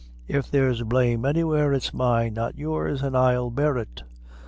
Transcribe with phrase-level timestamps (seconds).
[0.27, 4.01] If there's blame anywhere, it's mine, not yours, and I'll bear it."